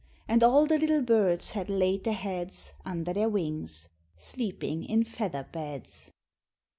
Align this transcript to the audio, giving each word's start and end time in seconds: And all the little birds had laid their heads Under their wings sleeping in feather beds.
And 0.27 0.43
all 0.43 0.65
the 0.65 0.79
little 0.79 1.03
birds 1.03 1.51
had 1.51 1.69
laid 1.69 2.05
their 2.05 2.15
heads 2.15 2.73
Under 2.83 3.13
their 3.13 3.29
wings 3.29 3.87
sleeping 4.17 4.83
in 4.83 5.03
feather 5.03 5.47
beds. 5.51 6.11